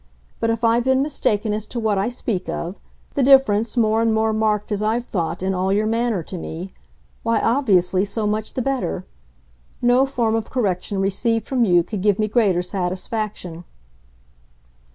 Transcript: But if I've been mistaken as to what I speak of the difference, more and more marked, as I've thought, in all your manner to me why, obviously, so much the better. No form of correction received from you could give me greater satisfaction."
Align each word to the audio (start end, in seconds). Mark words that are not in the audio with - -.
But 0.39 0.49
if 0.49 0.63
I've 0.63 0.83
been 0.83 1.03
mistaken 1.03 1.53
as 1.53 1.67
to 1.67 1.79
what 1.79 1.99
I 1.99 2.09
speak 2.09 2.49
of 2.49 2.79
the 3.13 3.21
difference, 3.21 3.77
more 3.77 4.01
and 4.01 4.11
more 4.11 4.33
marked, 4.33 4.71
as 4.71 4.81
I've 4.81 5.05
thought, 5.05 5.43
in 5.43 5.53
all 5.53 5.71
your 5.71 5.85
manner 5.85 6.23
to 6.23 6.39
me 6.39 6.73
why, 7.21 7.39
obviously, 7.39 8.03
so 8.03 8.25
much 8.25 8.55
the 8.55 8.63
better. 8.63 9.05
No 9.79 10.07
form 10.07 10.33
of 10.33 10.49
correction 10.49 10.99
received 10.99 11.45
from 11.45 11.65
you 11.65 11.83
could 11.83 12.01
give 12.01 12.17
me 12.17 12.27
greater 12.27 12.63
satisfaction." 12.63 13.63